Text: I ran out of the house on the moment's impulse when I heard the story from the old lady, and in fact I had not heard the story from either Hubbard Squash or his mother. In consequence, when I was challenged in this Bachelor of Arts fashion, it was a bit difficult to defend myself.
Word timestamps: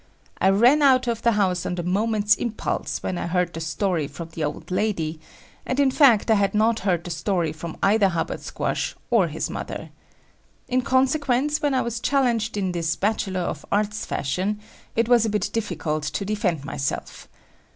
I 0.39 0.49
ran 0.49 0.81
out 0.81 1.05
of 1.07 1.21
the 1.21 1.33
house 1.33 1.63
on 1.63 1.75
the 1.75 1.83
moment's 1.83 2.33
impulse 2.33 3.03
when 3.03 3.19
I 3.19 3.27
heard 3.27 3.53
the 3.53 3.59
story 3.61 4.07
from 4.07 4.29
the 4.29 4.43
old 4.43 4.71
lady, 4.71 5.19
and 5.63 5.79
in 5.79 5.91
fact 5.91 6.31
I 6.31 6.41
had 6.41 6.55
not 6.55 6.79
heard 6.79 7.03
the 7.03 7.11
story 7.11 7.53
from 7.53 7.77
either 7.83 8.09
Hubbard 8.09 8.41
Squash 8.41 8.95
or 9.11 9.27
his 9.27 9.47
mother. 9.47 9.91
In 10.67 10.81
consequence, 10.81 11.61
when 11.61 11.75
I 11.75 11.83
was 11.83 11.99
challenged 11.99 12.57
in 12.57 12.71
this 12.71 12.95
Bachelor 12.95 13.41
of 13.41 13.63
Arts 13.71 14.03
fashion, 14.03 14.59
it 14.95 15.07
was 15.07 15.23
a 15.23 15.29
bit 15.29 15.51
difficult 15.53 16.01
to 16.05 16.25
defend 16.25 16.65
myself. 16.65 17.27